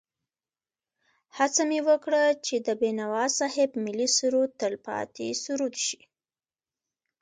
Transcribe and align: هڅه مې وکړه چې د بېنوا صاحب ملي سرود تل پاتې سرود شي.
هڅه 1.37 1.61
مې 1.69 1.79
وکړه 1.89 2.23
چې 2.45 2.55
د 2.65 2.67
بېنوا 2.81 3.25
صاحب 3.39 3.69
ملي 3.85 4.07
سرود 4.17 4.51
تل 4.59 4.73
پاتې 4.87 5.27
سرود 5.43 5.75
شي. 5.85 6.01